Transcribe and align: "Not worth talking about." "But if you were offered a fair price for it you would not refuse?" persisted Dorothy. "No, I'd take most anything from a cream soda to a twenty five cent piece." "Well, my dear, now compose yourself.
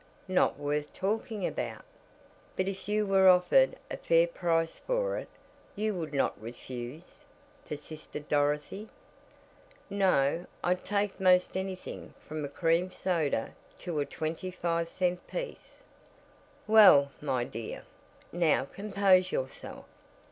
"Not 0.27 0.57
worth 0.57 0.91
talking 0.95 1.45
about." 1.45 1.85
"But 2.55 2.67
if 2.67 2.89
you 2.89 3.05
were 3.05 3.29
offered 3.29 3.75
a 3.91 3.97
fair 3.97 4.25
price 4.25 4.79
for 4.79 5.19
it 5.19 5.29
you 5.75 5.93
would 5.93 6.11
not 6.11 6.41
refuse?" 6.41 7.23
persisted 7.67 8.27
Dorothy. 8.27 8.89
"No, 9.91 10.47
I'd 10.63 10.83
take 10.83 11.19
most 11.19 11.55
anything 11.55 12.15
from 12.27 12.43
a 12.43 12.49
cream 12.49 12.89
soda 12.89 13.51
to 13.77 13.99
a 13.99 14.05
twenty 14.07 14.49
five 14.49 14.89
cent 14.89 15.27
piece." 15.27 15.83
"Well, 16.65 17.11
my 17.21 17.43
dear, 17.43 17.83
now 18.31 18.65
compose 18.65 19.31
yourself. 19.31 19.85